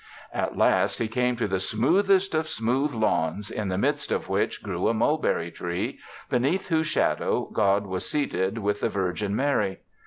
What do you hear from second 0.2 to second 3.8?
At last he came to the smoothest of smooth lawns, in the